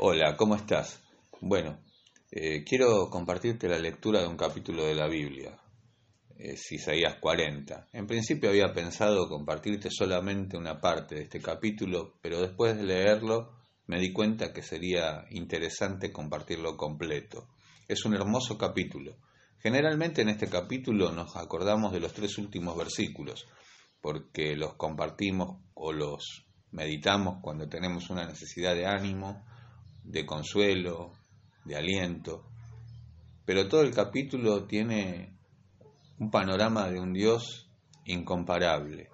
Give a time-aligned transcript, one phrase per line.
[0.00, 1.02] Hola, ¿cómo estás?
[1.40, 1.80] Bueno,
[2.30, 5.58] eh, quiero compartirte la lectura de un capítulo de la Biblia,
[6.36, 7.88] es Isaías 40.
[7.92, 13.56] En principio había pensado compartirte solamente una parte de este capítulo, pero después de leerlo
[13.88, 17.48] me di cuenta que sería interesante compartirlo completo.
[17.88, 19.16] Es un hermoso capítulo.
[19.58, 23.48] Generalmente en este capítulo nos acordamos de los tres últimos versículos,
[24.00, 29.44] porque los compartimos o los meditamos cuando tenemos una necesidad de ánimo,
[30.08, 31.12] de consuelo,
[31.64, 32.46] de aliento.
[33.44, 35.36] Pero todo el capítulo tiene
[36.18, 37.70] un panorama de un Dios
[38.04, 39.10] incomparable.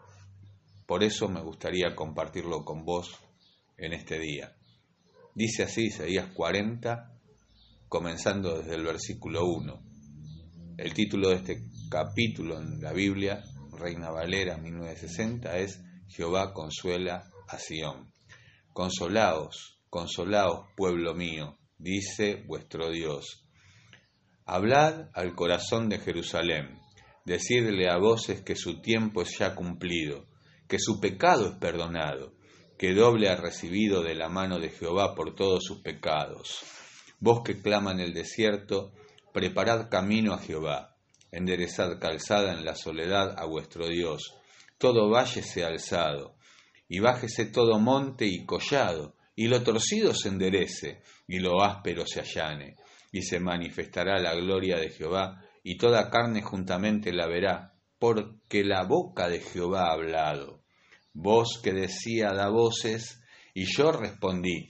[0.86, 3.18] Por eso me gustaría compartirlo con vos
[3.76, 4.54] en este día.
[5.34, 7.12] Dice así Isaías 40,
[7.88, 9.82] comenzando desde el versículo 1.
[10.78, 13.42] El título de este capítulo en la Biblia,
[13.76, 18.12] Reina Valera 1960, es Jehová consuela a Sión.
[18.72, 23.46] Consolaos, Consolaos, pueblo mío, dice vuestro Dios.
[24.44, 26.80] Hablad al corazón de Jerusalén,
[27.24, 30.26] decidle a voces que su tiempo es ya cumplido,
[30.66, 32.34] que su pecado es perdonado,
[32.76, 36.64] que doble ha recibido de la mano de Jehová por todos sus pecados.
[37.20, 38.94] Vos que clama en el desierto,
[39.32, 40.96] preparad camino a Jehová,
[41.30, 44.34] enderezad calzada en la soledad a vuestro Dios,
[44.76, 46.34] todo valle sea alzado,
[46.88, 52.20] y bájese todo monte y collado, y lo torcido se enderece, y lo áspero se
[52.20, 52.76] allane,
[53.10, 58.84] y se manifestará la gloria de Jehová, y toda carne juntamente la verá, porque la
[58.84, 60.62] boca de Jehová ha hablado.
[61.12, 63.22] Voz que decía da voces,
[63.54, 64.68] y yo respondí,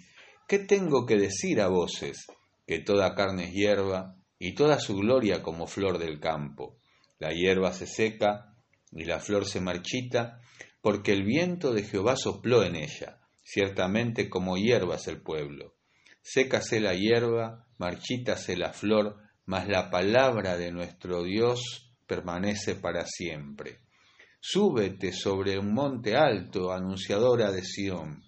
[0.48, 2.26] ¿qué tengo que decir a voces?
[2.66, 6.78] Que toda carne es hierba, y toda su gloria como flor del campo.
[7.18, 8.54] La hierba se seca,
[8.92, 10.40] y la flor se marchita,
[10.80, 15.76] porque el viento de Jehová sopló en ella ciertamente como hierbas el pueblo.
[16.22, 23.80] Sécase la hierba, marchítase la flor, mas la palabra de nuestro Dios permanece para siempre.
[24.40, 28.24] Súbete sobre un monte alto, anunciadora de Sión.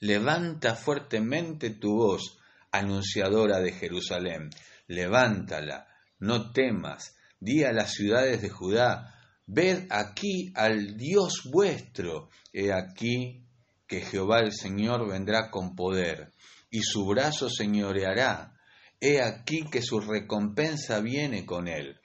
[0.00, 2.38] Levanta fuertemente tu voz,
[2.70, 4.50] anunciadora de Jerusalén.
[4.86, 5.88] Levántala,
[6.20, 7.16] no temas.
[7.40, 9.14] Di a las ciudades de Judá,
[9.46, 12.28] ved aquí al Dios vuestro.
[12.52, 13.47] He aquí
[13.88, 16.34] que Jehová el Señor vendrá con poder,
[16.70, 18.54] y su brazo señoreará.
[19.00, 21.98] He aquí que su recompensa viene con él,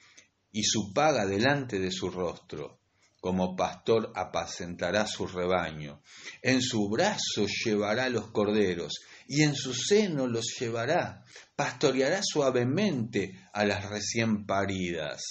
[0.52, 2.80] y su paga delante de su rostro.
[3.20, 6.02] Como pastor apacentará su rebaño.
[6.42, 8.94] En su brazo llevará los corderos,
[9.28, 11.24] y en su seno los llevará.
[11.56, 15.22] Pastoreará suavemente a las recién paridas.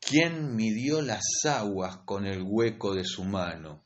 [0.00, 3.83] ¿Quién midió las aguas con el hueco de su mano?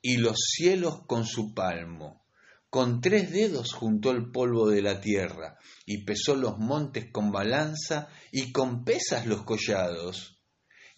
[0.00, 2.26] Y los cielos con su palmo.
[2.70, 8.08] Con tres dedos juntó el polvo de la tierra, y pesó los montes con balanza,
[8.30, 10.38] y con pesas los collados.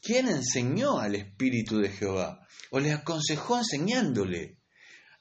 [0.02, 2.46] ¿Quién enseñó al Espíritu de Jehová?
[2.70, 4.58] ¿O le aconsejó enseñándole?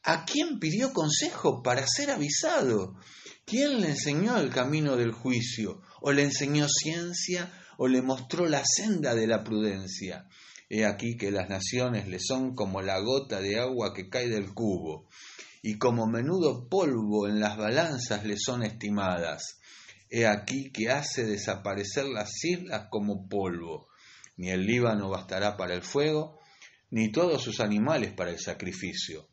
[0.04, 2.96] ¿A quién pidió consejo para ser avisado?
[3.46, 5.82] ¿Quién le enseñó el camino del juicio?
[6.02, 7.52] ¿O le enseñó ciencia?
[7.78, 10.28] ¿O le mostró la senda de la prudencia?
[10.70, 14.54] He aquí que las naciones le son como la gota de agua que cae del
[14.54, 15.08] cubo,
[15.64, 19.60] y como menudo polvo en las balanzas le son estimadas.
[20.12, 23.88] He aquí que hace desaparecer las islas como polvo.
[24.38, 26.40] Ni el Líbano bastará para el fuego,
[26.92, 29.28] ni todos sus animales para el sacrificio.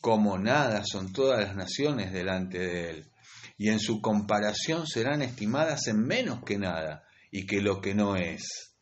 [0.00, 3.10] Como nada son todas las naciones delante de él,
[3.56, 8.16] y en su comparación serán estimadas en menos que nada, y que lo que no
[8.16, 8.73] es.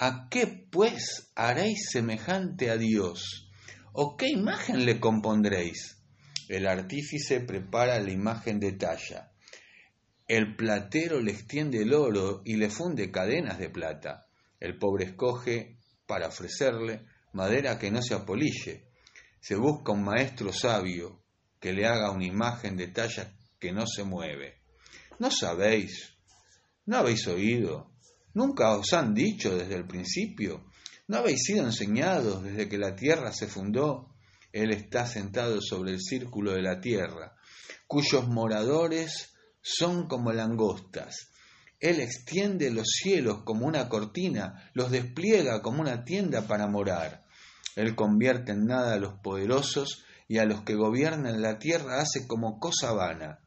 [0.00, 3.50] ¿A qué pues haréis semejante a Dios?
[3.92, 6.00] ¿O qué imagen le compondréis?
[6.48, 9.32] El artífice prepara la imagen de talla.
[10.28, 14.28] El platero le extiende el oro y le funde cadenas de plata.
[14.60, 18.86] El pobre escoge, para ofrecerle, madera que no se apolille.
[19.40, 21.24] Se busca un maestro sabio
[21.58, 24.60] que le haga una imagen de talla que no se mueve.
[25.18, 26.14] ¿No sabéis?
[26.86, 27.87] ¿No habéis oído?
[28.38, 30.66] ¿Nunca os han dicho desde el principio?
[31.08, 34.14] ¿No habéis sido enseñados desde que la tierra se fundó?
[34.52, 37.34] Él está sentado sobre el círculo de la tierra,
[37.88, 41.32] cuyos moradores son como langostas.
[41.80, 47.24] Él extiende los cielos como una cortina, los despliega como una tienda para morar.
[47.74, 52.28] Él convierte en nada a los poderosos y a los que gobiernan la tierra hace
[52.28, 53.40] como cosa vana,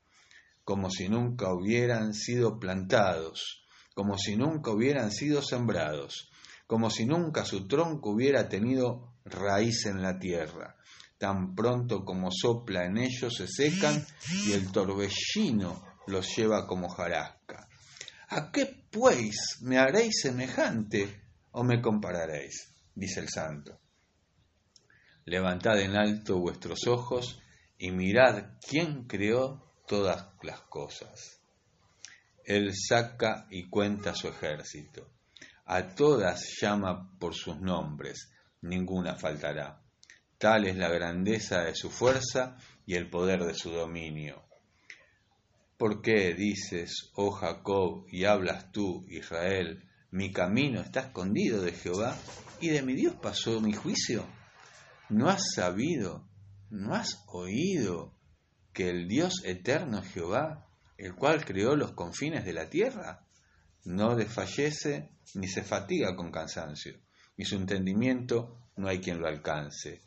[0.66, 3.61] como si nunca hubieran sido plantados
[3.94, 6.32] como si nunca hubieran sido sembrados,
[6.68, 10.78] como si nunca su tronco hubiera tenido raíz en la tierra.
[11.18, 14.04] tan pronto como sopla en ellos se secan
[14.44, 17.68] y el torbellino los lleva como jarasca.
[18.30, 21.22] ¿A qué pues me haréis semejante
[21.52, 22.74] o me compararéis?
[22.96, 23.80] dice el santo.
[25.26, 27.40] Levantad en alto vuestros ojos
[27.78, 31.41] y mirad quién creó todas las cosas.
[32.46, 35.10] Él saca y cuenta su ejército.
[35.66, 39.82] A todas llama por sus nombres, ninguna faltará.
[40.38, 44.44] Tal es la grandeza de su fuerza y el poder de su dominio.
[45.78, 52.16] ¿Por qué dices, oh Jacob, y hablas tú, Israel, mi camino está escondido de Jehová
[52.60, 54.26] y de mi Dios pasó mi juicio?
[55.10, 56.28] ¿No has sabido,
[56.70, 58.14] no has oído
[58.74, 60.68] que el Dios eterno Jehová,
[61.02, 63.26] el cual creó los confines de la tierra?
[63.86, 67.00] No desfallece ni se fatiga con cansancio,
[67.36, 70.04] y su entendimiento no hay quien lo alcance.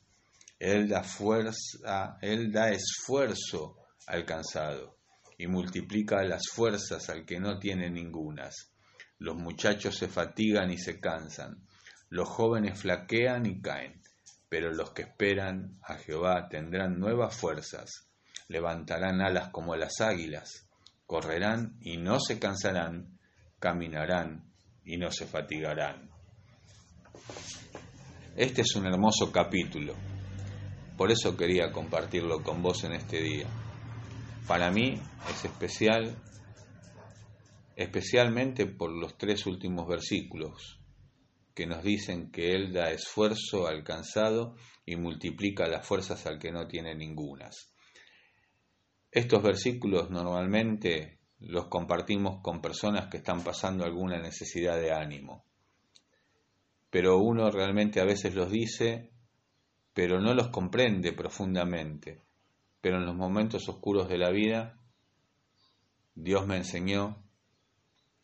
[0.61, 3.77] Él da fuerza, Él da esfuerzo
[4.07, 4.99] al cansado
[5.37, 8.71] y multiplica las fuerzas al que no tiene ningunas.
[9.19, 11.67] Los muchachos se fatigan y se cansan,
[12.09, 14.01] los jóvenes flaquean y caen,
[14.49, 17.91] pero los que esperan a Jehová tendrán nuevas fuerzas,
[18.47, 20.69] levantarán alas como las águilas,
[21.15, 23.21] correrán y no se cansarán,
[23.61, 24.51] caminarán
[24.85, 26.11] y no se fatigarán.
[28.35, 29.95] Este es un hermoso capítulo
[30.97, 33.49] por eso quería compartirlo con vos en este día.
[34.47, 34.95] Para mí
[35.29, 36.17] es especial,
[37.75, 40.81] especialmente por los tres últimos versículos
[41.53, 44.55] que nos dicen que Él da esfuerzo al cansado
[44.87, 47.74] y multiplica las fuerzas al que no tiene ningunas.
[49.15, 55.45] Estos versículos normalmente los compartimos con personas que están pasando alguna necesidad de ánimo,
[56.91, 59.15] pero uno realmente a veces los dice
[59.95, 62.21] pero no los comprende profundamente.
[62.81, 64.79] Pero en los momentos oscuros de la vida,
[66.17, 67.23] Dios me enseñó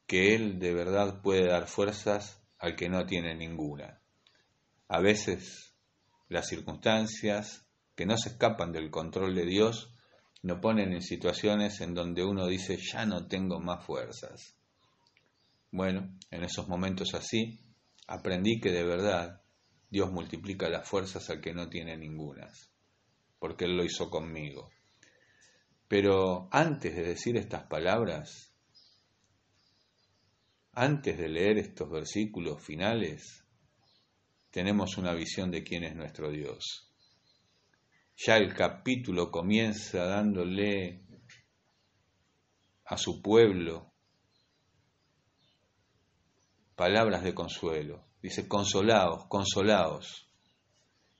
[0.06, 4.00] que Él de verdad puede dar fuerzas al que no tiene ninguna.
[4.88, 5.76] A veces
[6.28, 7.64] las circunstancias
[7.94, 9.94] que no se escapan del control de Dios
[10.42, 14.54] nos ponen en situaciones en donde uno dice ya no tengo más fuerzas.
[15.70, 17.60] Bueno, en esos momentos así
[18.06, 19.42] aprendí que de verdad
[19.90, 22.70] Dios multiplica las fuerzas al que no tiene ningunas,
[23.38, 24.70] porque Él lo hizo conmigo.
[25.88, 28.54] Pero antes de decir estas palabras,
[30.72, 33.44] antes de leer estos versículos finales,
[34.50, 36.89] tenemos una visión de quién es nuestro Dios.
[38.22, 41.06] Ya el capítulo comienza dándole
[42.84, 43.94] a su pueblo
[46.76, 48.04] palabras de consuelo.
[48.20, 50.30] Dice, consolaos, consolaos.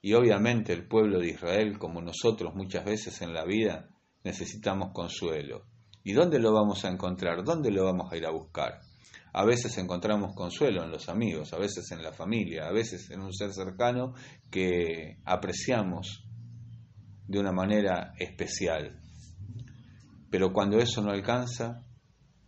[0.02, 3.88] Y obviamente el pueblo de Israel, como nosotros muchas veces en la vida,
[4.23, 5.64] necesitamos consuelo.
[6.05, 7.44] ¿Y dónde lo vamos a encontrar?
[7.44, 8.79] ¿Dónde lo vamos a ir a buscar?
[9.32, 13.23] A veces encontramos consuelo en los amigos, a veces en la familia, a veces en
[13.23, 14.12] un ser cercano
[14.50, 16.26] que apreciamos
[17.30, 19.00] de una manera especial.
[20.30, 21.86] Pero cuando eso no alcanza,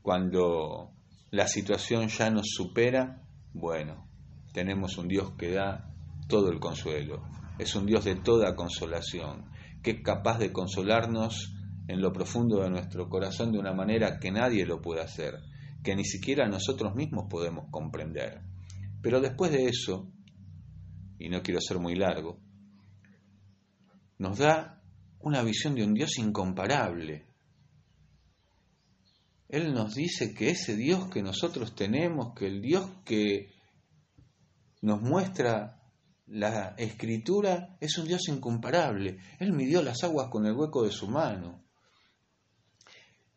[0.02, 0.90] cuando
[1.30, 4.08] la situación ya nos supera, bueno,
[4.52, 5.88] tenemos un Dios que da
[6.28, 7.22] todo el consuelo,
[7.60, 9.44] es un Dios de toda consolación,
[9.84, 11.54] que es capaz de consolarnos
[11.86, 15.34] en lo profundo de nuestro corazón de una manera que nadie lo puede hacer,
[15.84, 18.40] que ni siquiera nosotros mismos podemos comprender.
[19.00, 20.10] Pero después de eso,
[21.20, 22.40] y no quiero ser muy largo,
[24.22, 24.80] nos da
[25.18, 27.26] una visión de un Dios incomparable.
[29.48, 33.50] Él nos dice que ese Dios que nosotros tenemos, que el Dios que
[34.80, 35.82] nos muestra
[36.26, 39.18] la escritura, es un Dios incomparable.
[39.40, 41.64] Él midió las aguas con el hueco de su mano.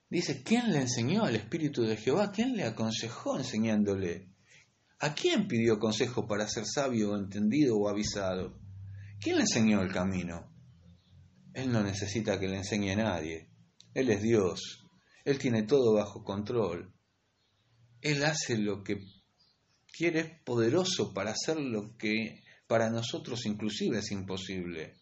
[0.08, 2.32] Dice, ¿quién le enseñó al Espíritu de Jehová?
[2.32, 4.30] ¿Quién le aconsejó enseñándole?
[5.00, 8.60] ¿A quién pidió consejo para ser sabio entendido o avisado?
[9.20, 10.55] ¿Quién le enseñó el camino?
[11.56, 13.48] Él no necesita que le enseñe a nadie.
[13.94, 14.86] Él es Dios.
[15.24, 16.94] Él tiene todo bajo control.
[18.02, 18.98] Él hace lo que
[19.98, 24.98] quiere es poderoso para hacer lo que para nosotros inclusive es imposible.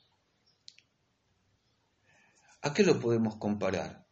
[2.62, 4.06] ¿A qué lo podemos comparar?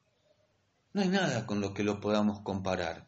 [0.94, 3.08] No hay nada con lo que lo podamos comparar.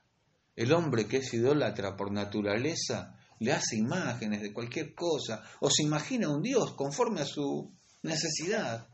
[0.56, 5.82] El hombre que es idólatra por naturaleza le hace imágenes de cualquier cosa o se
[5.82, 7.74] imagina un Dios conforme a su
[8.04, 8.93] necesidad.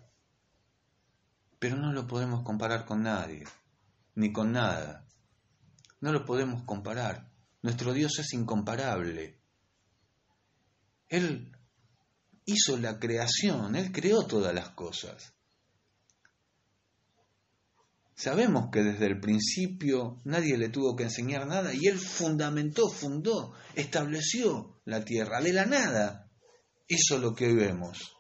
[1.60, 3.44] Pero no lo podemos comparar con nadie,
[4.16, 5.06] ni con nada.
[6.00, 7.30] No lo podemos comparar.
[7.62, 9.42] Nuestro Dios es incomparable.
[11.10, 11.52] Él
[12.46, 15.34] hizo la creación, Él creó todas las cosas.
[18.16, 23.54] Sabemos que desde el principio nadie le tuvo que enseñar nada y Él fundamentó, fundó,
[23.76, 25.42] estableció la tierra.
[25.42, 26.30] De la nada
[26.88, 28.14] hizo lo que hoy vemos.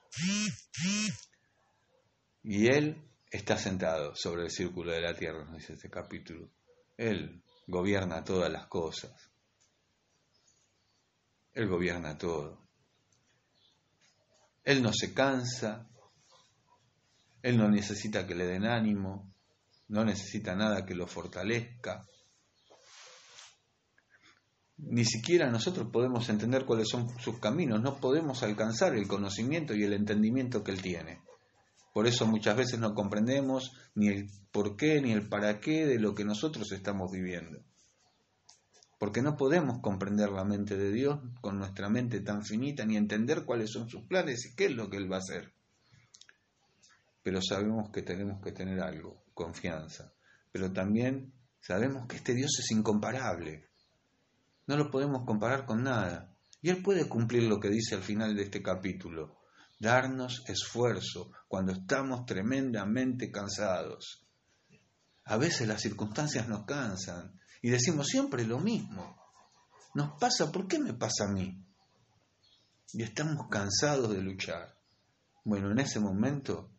[2.43, 6.50] Y Él está sentado sobre el círculo de la tierra, nos dice este capítulo.
[6.98, 9.29] Él gobierna todas las cosas.
[11.53, 12.67] Él gobierna todo.
[14.63, 15.88] Él no se cansa,
[17.41, 19.33] Él no necesita que le den ánimo,
[19.88, 22.05] no necesita nada que lo fortalezca.
[24.77, 29.83] Ni siquiera nosotros podemos entender cuáles son sus caminos, no podemos alcanzar el conocimiento y
[29.83, 31.21] el entendimiento que Él tiene.
[31.99, 35.99] Por eso muchas veces no comprendemos ni el por qué ni el para qué de
[35.99, 37.59] lo que nosotros estamos viviendo.
[38.97, 43.43] Porque no podemos comprender la mente de Dios con nuestra mente tan finita ni entender
[43.43, 45.51] cuáles son sus planes y qué es lo que Él va a hacer.
[47.21, 50.13] Pero sabemos que tenemos que tener algo, confianza.
[50.53, 53.67] Pero también sabemos que este Dios es incomparable.
[54.67, 56.33] No lo podemos comparar con nada.
[56.61, 59.38] Y Él puede cumplir lo que dice al final de este capítulo
[59.79, 64.25] darnos esfuerzo cuando estamos tremendamente cansados.
[65.24, 69.17] A veces las circunstancias nos cansan y decimos siempre lo mismo.
[69.95, 71.65] Nos pasa, ¿por qué me pasa a mí?
[72.93, 74.77] Y estamos cansados de luchar.
[75.45, 76.71] Bueno, en ese momento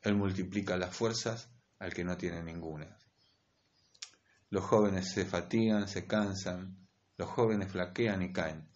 [0.00, 2.98] Él multiplica las fuerzas al que no tiene ninguna.
[4.50, 8.68] Los jóvenes se fatigan, se cansan, los jóvenes flaquean y caen,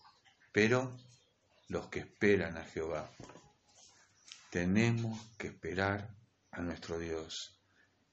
[0.53, 0.97] pero
[1.69, 3.11] los que esperan a Jehová
[4.51, 6.15] tenemos que esperar
[6.51, 7.61] a nuestro Dios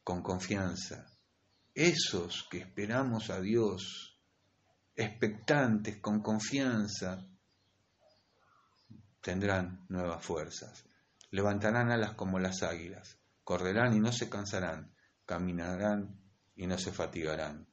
[0.04, 1.06] con confianza.
[1.74, 4.18] Esos que esperamos a Dios,
[4.96, 7.26] expectantes, con confianza,
[9.22, 10.86] tendrán nuevas fuerzas.
[11.32, 14.94] Levantarán alas como las águilas, correrán y no se cansarán,
[15.26, 16.20] caminarán
[16.56, 17.68] y no se fatigarán.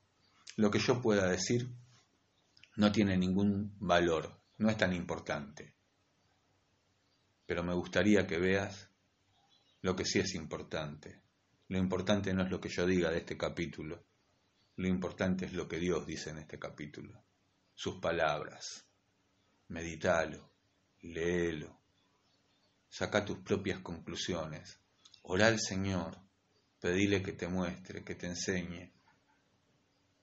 [0.56, 1.68] Lo que yo pueda decir
[2.76, 5.69] no tiene ningún valor, no es tan importante
[7.50, 8.88] pero me gustaría que veas
[9.82, 11.20] lo que sí es importante.
[11.66, 14.06] Lo importante no es lo que yo diga de este capítulo,
[14.76, 17.24] lo importante es lo que Dios dice en este capítulo,
[17.74, 18.86] sus palabras.
[19.66, 20.52] Medítalo,
[21.00, 21.76] léelo,
[22.88, 24.78] saca tus propias conclusiones,
[25.22, 26.18] ora al Señor,
[26.78, 28.92] pedile que te muestre, que te enseñe,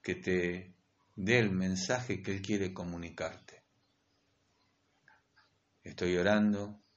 [0.00, 0.74] que te
[1.14, 3.64] dé el mensaje que Él quiere comunicarte.
[5.82, 6.87] Estoy orando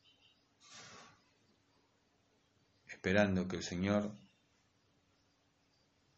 [3.02, 4.16] esperando que el Señor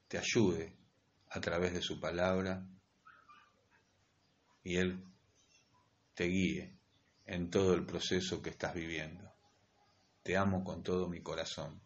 [0.10, 0.75] te ayude
[1.30, 2.68] a través de su palabra
[4.66, 5.02] y Él
[6.13, 6.78] te guíe
[7.24, 9.34] en todo el proceso que estás viviendo.
[10.24, 11.82] Te amo con todo mi corazón.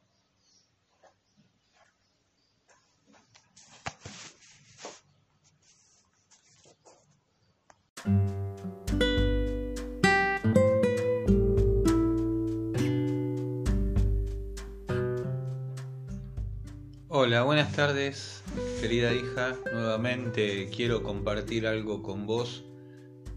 [17.19, 18.43] Hola, buenas tardes,
[18.79, 19.57] querida hija.
[19.73, 22.63] Nuevamente quiero compartir algo con vos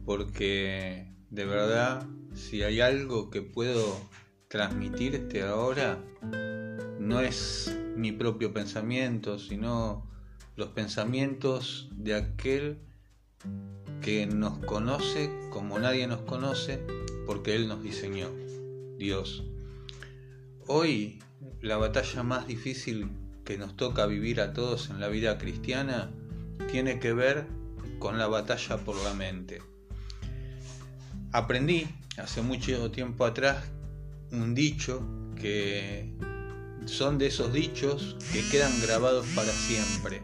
[0.04, 3.98] porque de verdad, si hay algo que puedo
[4.48, 5.98] transmitirte ahora,
[6.98, 10.06] no es mi propio pensamiento, sino
[10.56, 12.82] los pensamientos de aquel
[14.02, 16.84] que nos conoce como nadie nos conoce
[17.24, 18.28] porque Él nos diseñó,
[18.98, 19.42] Dios.
[20.66, 21.22] Hoy
[21.62, 23.08] la batalla más difícil
[23.50, 26.08] que nos toca vivir a todos en la vida cristiana
[26.70, 27.48] tiene que ver
[27.98, 29.60] con la batalla por la mente.
[31.32, 33.64] Aprendí hace mucho tiempo atrás
[34.30, 35.02] un dicho
[35.34, 36.14] que
[36.84, 40.22] son de esos dichos que quedan grabados para siempre.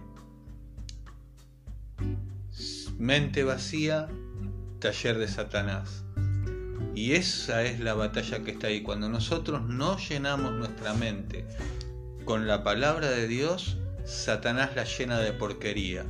[2.97, 4.07] Mente vacía,
[4.79, 6.05] taller de Satanás.
[6.95, 8.85] Y esa es la batalla que está ahí.
[8.85, 11.45] Cuando nosotros no llenamos nuestra mente
[12.27, 16.05] con la palabra de Dios, Satanás la llena de porquería.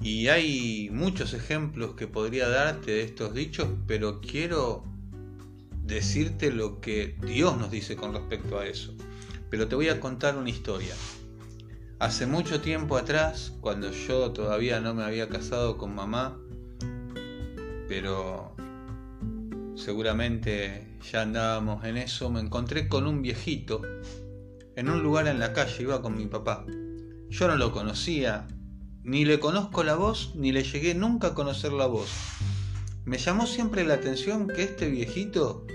[0.00, 4.84] Y hay muchos ejemplos que podría darte de estos dichos, pero quiero
[5.82, 8.94] decirte lo que Dios nos dice con respecto a eso.
[9.50, 10.94] Pero te voy a contar una historia.
[11.98, 16.38] Hace mucho tiempo atrás, cuando yo todavía no me había casado con mamá,
[17.88, 18.54] pero
[19.74, 23.82] seguramente ya andábamos en eso, me encontré con un viejito
[24.76, 26.64] en un lugar en la calle, iba con mi papá.
[27.28, 28.46] Yo no lo conocía,
[29.02, 32.10] ni le conozco la voz, ni le llegué nunca a conocer la voz.
[33.04, 35.66] Me llamó siempre la atención que este viejito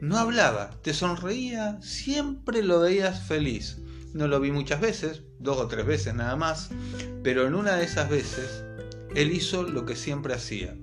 [0.00, 3.78] no hablaba, te sonreía, siempre lo veías feliz.
[4.14, 6.70] No lo vi muchas veces, dos o tres veces nada más,
[7.22, 8.64] pero en una de esas veces
[9.14, 10.76] él hizo lo que siempre hacía.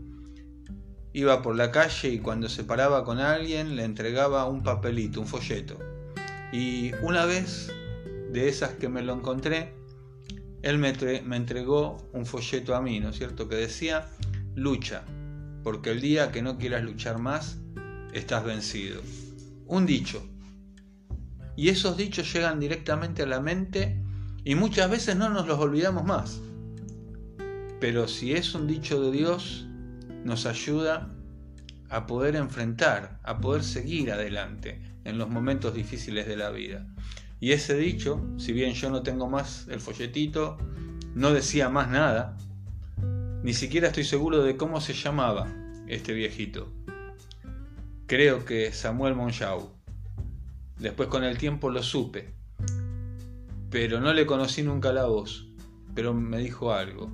[1.13, 5.27] Iba por la calle y cuando se paraba con alguien le entregaba un papelito, un
[5.27, 5.79] folleto.
[6.51, 7.71] Y una vez
[8.31, 9.73] de esas que me lo encontré,
[10.61, 13.49] él me, me entregó un folleto a mí, ¿no es cierto?
[13.49, 14.07] Que decía,
[14.55, 15.03] lucha,
[15.63, 17.57] porque el día que no quieras luchar más,
[18.13, 19.01] estás vencido.
[19.65, 20.25] Un dicho.
[21.55, 24.01] Y esos dichos llegan directamente a la mente
[24.43, 26.39] y muchas veces no nos los olvidamos más.
[27.79, 29.67] Pero si es un dicho de Dios,
[30.23, 31.13] nos ayuda
[31.89, 36.85] a poder enfrentar, a poder seguir adelante en los momentos difíciles de la vida.
[37.39, 40.57] Y ese dicho, si bien yo no tengo más el folletito,
[41.15, 42.37] no decía más nada,
[43.41, 45.47] ni siquiera estoy seguro de cómo se llamaba
[45.87, 46.73] este viejito.
[48.05, 49.71] Creo que Samuel Monjau.
[50.77, 52.33] Después con el tiempo lo supe,
[53.69, 55.47] pero no le conocí nunca la voz,
[55.95, 57.09] pero me dijo algo.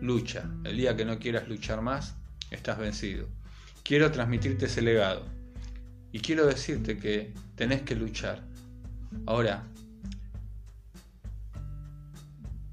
[0.00, 2.16] Lucha, el día que no quieras luchar más,
[2.50, 3.26] estás vencido.
[3.82, 5.33] Quiero transmitirte ese legado
[6.14, 8.40] y quiero decirte que tenés que luchar.
[9.26, 9.64] Ahora,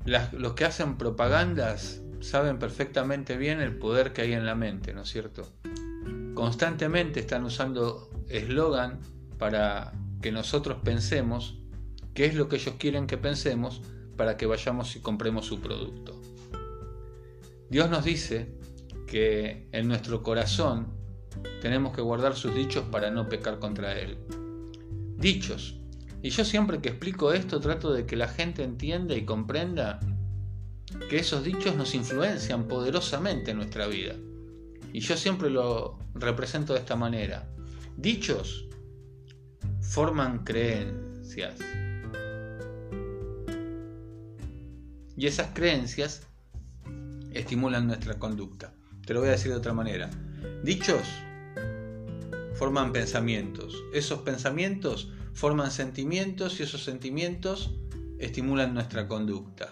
[0.06, 5.02] los que hacen propagandas saben perfectamente bien el poder que hay en la mente, ¿no
[5.02, 5.48] es cierto?
[6.36, 9.00] constantemente están usando eslogan
[9.40, 11.58] para que nosotros pensemos
[12.14, 13.82] qué es lo que ellos quieren que pensemos
[14.18, 16.22] para que vayamos y compremos su producto.
[17.72, 18.56] Dios nos dice
[19.08, 21.00] que en nuestro corazón
[21.62, 24.18] tenemos que guardar sus dichos para no pecar contra Él.
[25.18, 25.76] Dichos.
[26.22, 30.00] Y yo siempre que explico esto trato de que la gente entienda y comprenda
[31.10, 34.16] que esos dichos nos influencian poderosamente en nuestra vida.
[34.94, 37.48] Y yo siempre lo represento de esta manera.
[37.98, 38.68] Dichos
[39.82, 41.60] forman creencias.
[45.16, 46.27] Y esas creencias
[47.32, 48.74] estimulan nuestra conducta.
[49.05, 50.10] Te lo voy a decir de otra manera.
[50.64, 51.01] Dichos
[52.62, 53.84] forman pensamientos.
[53.92, 57.72] Esos pensamientos forman sentimientos y esos sentimientos
[58.20, 59.72] estimulan nuestra conducta.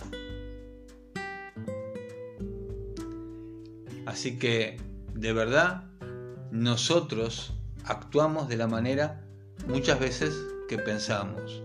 [4.07, 4.77] Así que
[5.13, 5.83] de verdad
[6.49, 9.23] nosotros actuamos de la manera
[9.67, 10.33] muchas veces
[10.67, 11.61] que pensamos.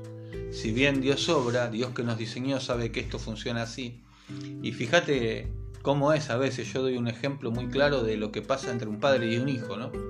[0.50, 4.02] Si bien Dios obra, Dios que nos diseñó sabe que esto funciona así.
[4.62, 8.42] Y fíjate cómo es a veces, yo doy un ejemplo muy claro de lo que
[8.42, 10.03] pasa entre un padre y un hijo, ¿no?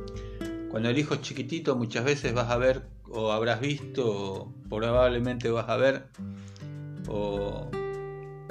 [0.75, 5.49] Cuando el hijo es chiquitito muchas veces vas a ver o habrás visto o probablemente
[5.49, 6.09] vas a ver
[7.07, 7.71] o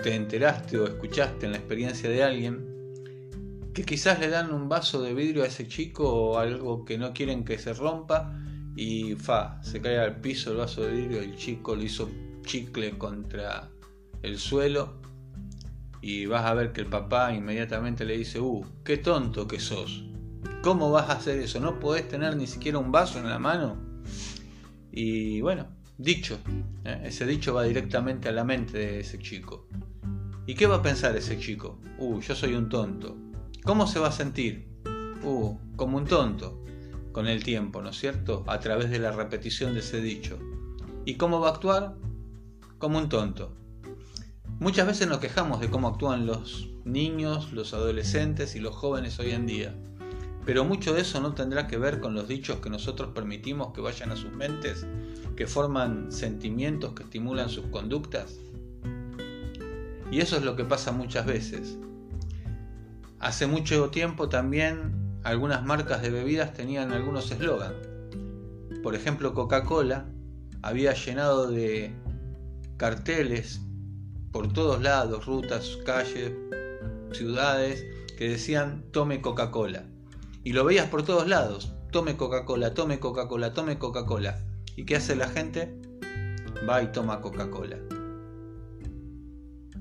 [0.01, 5.01] te enteraste o escuchaste en la experiencia de alguien que quizás le dan un vaso
[5.01, 8.33] de vidrio a ese chico o algo que no quieren que se rompa
[8.73, 12.09] y fa, se cae al piso el vaso de vidrio, el chico lo hizo
[12.45, 13.69] chicle contra
[14.21, 14.93] el suelo
[16.01, 20.05] y vas a ver que el papá inmediatamente le dice, uh, qué tonto que sos,
[20.63, 21.59] ¿cómo vas a hacer eso?
[21.59, 23.77] ¿No podés tener ni siquiera un vaso en la mano?
[24.91, 26.39] Y bueno, dicho,
[26.85, 27.01] ¿eh?
[27.03, 29.67] ese dicho va directamente a la mente de ese chico.
[30.47, 31.79] ¿Y qué va a pensar ese chico?
[31.99, 33.17] Uh, yo soy un tonto.
[33.63, 34.69] ¿Cómo se va a sentir?
[35.23, 36.63] Uh, como un tonto,
[37.11, 38.45] con el tiempo, ¿no es cierto?
[38.47, 40.39] A través de la repetición de ese dicho.
[41.05, 41.95] ¿Y cómo va a actuar?
[42.77, 43.53] Como un tonto.
[44.59, 49.31] Muchas veces nos quejamos de cómo actúan los niños, los adolescentes y los jóvenes hoy
[49.31, 49.75] en día.
[50.45, 53.81] Pero mucho de eso no tendrá que ver con los dichos que nosotros permitimos que
[53.81, 54.85] vayan a sus mentes,
[55.37, 58.37] que forman sentimientos que estimulan sus conductas.
[60.11, 61.77] Y eso es lo que pasa muchas veces.
[63.19, 67.75] Hace mucho tiempo también algunas marcas de bebidas tenían algunos eslogans.
[68.83, 70.05] Por ejemplo, Coca-Cola
[70.61, 71.95] había llenado de
[72.75, 73.61] carteles
[74.33, 76.33] por todos lados, rutas, calles,
[77.13, 77.85] ciudades,
[78.17, 79.85] que decían tome Coca-Cola.
[80.43, 84.39] Y lo veías por todos lados, tome Coca-Cola, tome Coca-Cola, tome Coca-Cola.
[84.75, 85.79] ¿Y qué hace la gente?
[86.67, 87.77] Va y toma Coca-Cola.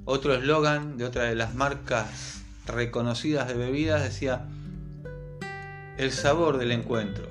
[0.05, 4.49] Otro eslogan de otra de las marcas reconocidas de bebidas decía
[5.97, 7.29] el sabor del encuentro.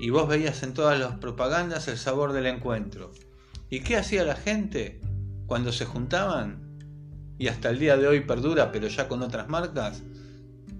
[0.00, 3.12] Y vos veías en todas las propagandas el sabor del encuentro.
[3.68, 5.00] ¿Y qué hacía la gente
[5.46, 6.78] cuando se juntaban?
[7.38, 10.02] Y hasta el día de hoy perdura, pero ya con otras marcas.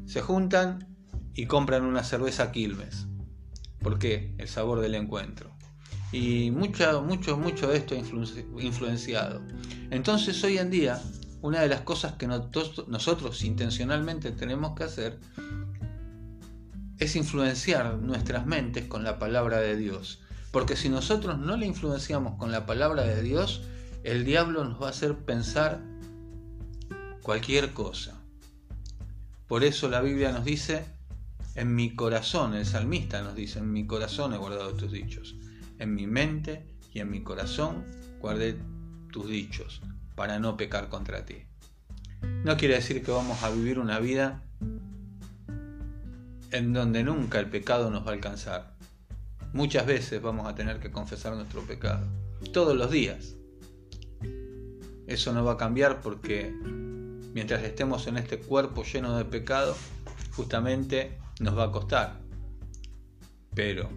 [0.07, 0.90] Se juntan
[1.35, 3.07] y compran una cerveza Quilmes.
[3.81, 4.35] ¿Por qué?
[4.39, 5.57] El sabor del encuentro.
[6.13, 9.43] Y mucho, mucho, mucho de esto ha influenciado.
[9.91, 11.01] Entonces hoy en día
[11.43, 15.19] una de las cosas que nosotros intencionalmente tenemos que hacer
[16.99, 20.21] es influenciar nuestras mentes con la palabra de Dios.
[20.51, 23.63] Porque si nosotros no le influenciamos con la palabra de Dios,
[24.05, 25.81] el diablo nos va a hacer pensar
[27.23, 28.21] cualquier cosa.
[29.47, 30.85] Por eso la Biblia nos dice,
[31.55, 35.37] en mi corazón, el salmista nos dice, en mi corazón he guardado tus dichos,
[35.79, 37.85] en mi mente y en mi corazón
[38.21, 38.57] guardé
[39.11, 39.83] tus dichos,
[40.15, 41.43] para no pecar contra ti.
[42.45, 44.43] No quiere decir que vamos a vivir una vida
[46.53, 48.75] en donde nunca el pecado nos va a alcanzar.
[49.53, 52.07] Muchas veces vamos a tener que confesar nuestro pecado,
[52.53, 53.35] todos los días.
[55.07, 56.53] Eso no va a cambiar porque
[57.35, 59.77] mientras estemos en este cuerpo lleno de pecado,
[60.37, 62.21] justamente nos va a costar.
[63.55, 63.91] Pero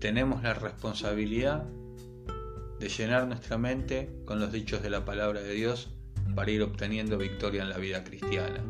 [0.00, 1.64] tenemos la responsabilidad
[2.80, 5.90] de llenar nuestra mente con los dichos de la palabra de Dios
[6.34, 8.64] para ir obteniendo victoria en la vida cristiana.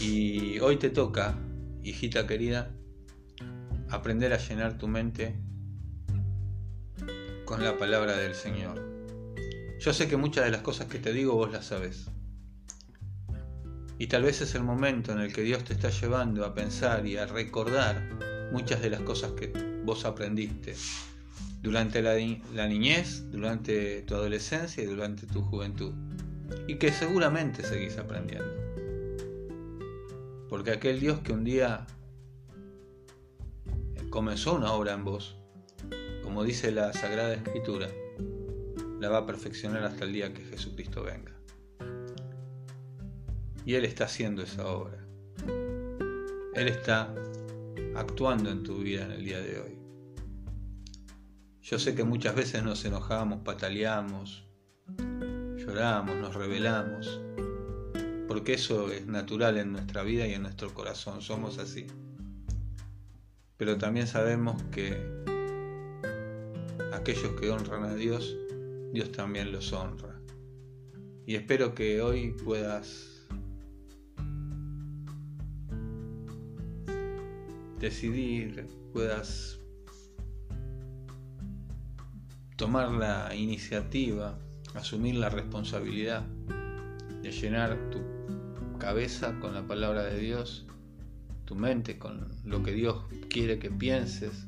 [0.00, 1.34] Y hoy te toca,
[1.82, 2.70] hijita querida,
[3.90, 5.36] aprender a llenar tu mente
[7.44, 8.82] con la palabra del Señor.
[9.78, 12.10] Yo sé que muchas de las cosas que te digo vos las sabes.
[13.98, 17.04] Y tal vez es el momento en el que Dios te está llevando a pensar
[17.04, 19.52] y a recordar muchas de las cosas que
[19.84, 20.76] vos aprendiste
[21.62, 22.14] durante la,
[22.54, 25.92] la, niñez, durante tu adolescencia y durante tu juventud.
[26.68, 28.48] Y que seguramente seguís aprendiendo.
[30.48, 31.86] Porque aquel Dios que un día
[34.10, 35.36] comenzó una obra en vos,
[36.22, 37.88] como dice la Sagrada Escritura,
[39.00, 41.37] la va a perfeccionar hasta el día que Jesucristo venga.
[43.68, 44.96] Y Él está haciendo esa obra.
[46.54, 47.14] Él está
[47.96, 49.78] actuando en tu vida en el día de hoy.
[51.60, 54.42] Yo sé que muchas veces nos enojamos, pataleamos,
[55.58, 57.20] lloramos, nos rebelamos,
[58.26, 61.86] porque eso es natural en nuestra vida y en nuestro corazón, somos así.
[63.58, 64.96] Pero también sabemos que
[66.94, 68.34] aquellos que honran a Dios,
[68.94, 70.18] Dios también los honra.
[71.26, 73.17] Y espero que hoy puedas
[77.78, 79.58] decidir, puedas
[82.56, 84.38] tomar la iniciativa,
[84.74, 86.26] asumir la responsabilidad
[87.22, 87.98] de llenar tu
[88.78, 90.66] cabeza con la palabra de Dios,
[91.44, 94.46] tu mente con lo que Dios quiere que pienses,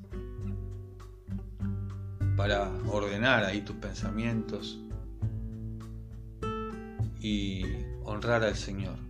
[2.37, 4.81] para ordenar ahí tus pensamientos
[7.21, 7.63] y
[8.05, 9.10] honrar al Señor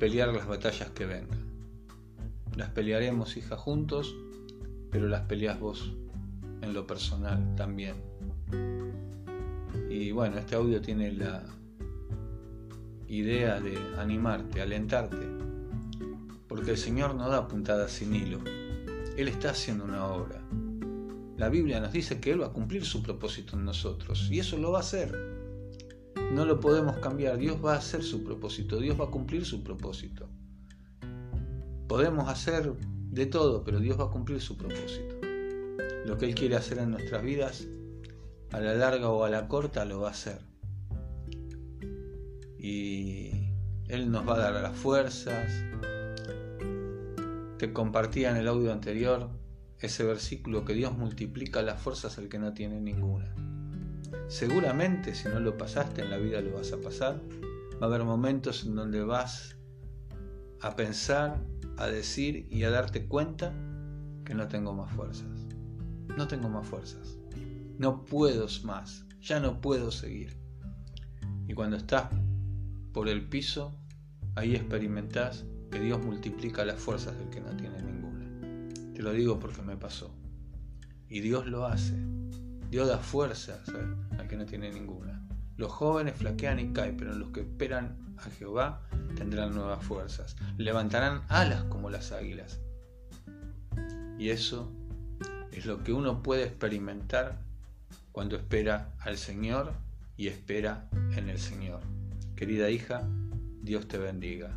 [0.00, 1.38] pelear las batallas que vengan.
[2.56, 4.16] Las pelearemos, hija, juntos,
[4.90, 5.92] pero las peleas vos
[6.62, 7.96] en lo personal también.
[9.90, 11.44] Y bueno, este audio tiene la
[13.08, 15.26] idea de animarte, alentarte,
[16.48, 18.38] porque el Señor no da puntadas sin hilo.
[19.18, 20.40] Él está haciendo una obra.
[21.36, 24.56] La Biblia nos dice que Él va a cumplir su propósito en nosotros y eso
[24.56, 25.29] lo va a hacer.
[26.32, 29.62] No lo podemos cambiar, Dios va a hacer su propósito, Dios va a cumplir su
[29.64, 30.28] propósito.
[31.88, 32.72] Podemos hacer
[33.10, 35.16] de todo, pero Dios va a cumplir su propósito.
[36.06, 37.66] Lo que Él quiere hacer en nuestras vidas,
[38.52, 40.40] a la larga o a la corta, lo va a hacer.
[42.58, 43.52] Y
[43.88, 45.52] Él nos va a dar las fuerzas,
[47.58, 49.28] te compartía en el audio anterior
[49.80, 53.34] ese versículo que Dios multiplica las fuerzas al que no tiene ninguna.
[54.28, 57.20] Seguramente si no lo pasaste en la vida lo vas a pasar.
[57.74, 59.56] Va a haber momentos en donde vas
[60.60, 61.40] a pensar,
[61.76, 63.52] a decir y a darte cuenta
[64.24, 65.26] que no tengo más fuerzas.
[66.16, 67.18] No tengo más fuerzas.
[67.78, 69.04] No puedo más.
[69.20, 70.36] Ya no puedo seguir.
[71.48, 72.10] Y cuando estás
[72.92, 73.74] por el piso,
[74.34, 78.28] ahí experimentás que Dios multiplica las fuerzas del que no tiene ninguna.
[78.94, 80.14] Te lo digo porque me pasó.
[81.08, 81.94] Y Dios lo hace.
[82.70, 83.60] Dios da fuerzas
[84.16, 85.20] al que no tiene ninguna.
[85.56, 88.82] Los jóvenes flaquean y caen, pero los que esperan a Jehová
[89.16, 90.36] tendrán nuevas fuerzas.
[90.56, 92.60] Levantarán alas como las águilas.
[94.18, 94.72] Y eso
[95.50, 97.40] es lo que uno puede experimentar
[98.12, 99.72] cuando espera al Señor
[100.16, 101.80] y espera en el Señor.
[102.36, 103.02] Querida hija,
[103.62, 104.56] Dios te bendiga.